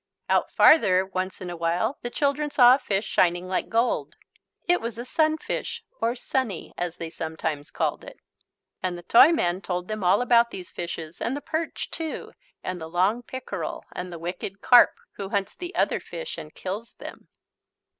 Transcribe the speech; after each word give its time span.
Out 0.29 0.49
farther, 0.51 1.05
once 1.05 1.41
in 1.41 1.51
a 1.51 1.55
while, 1.55 1.99
the 2.01 2.09
children 2.09 2.49
saw 2.49 2.73
a 2.73 2.79
fish 2.79 3.05
shining 3.05 3.47
like 3.47 3.69
gold. 3.69 4.15
It 4.67 4.81
was 4.81 4.97
a 4.97 5.05
sunfish 5.05 5.83
or 6.01 6.15
"sunny" 6.15 6.73
as 6.75 6.97
they 6.97 7.11
sometimes 7.11 7.69
called 7.69 8.03
it. 8.03 8.17
And 8.81 8.97
the 8.97 9.03
Toyman 9.03 9.61
told 9.61 9.87
them 9.89 10.03
all 10.03 10.23
about 10.23 10.49
these 10.49 10.71
fishes 10.71 11.21
and 11.21 11.37
the 11.37 11.39
perch, 11.39 11.91
too, 11.91 12.33
and 12.63 12.81
the 12.81 12.89
long 12.89 13.21
pickerel 13.21 13.83
and 13.91 14.11
the 14.11 14.17
wicked 14.17 14.59
carp, 14.59 14.95
who 15.17 15.29
hunts 15.29 15.55
the 15.55 15.75
other 15.75 15.99
fish 15.99 16.35
and 16.35 16.55
kills 16.55 16.93
them. 16.95 17.27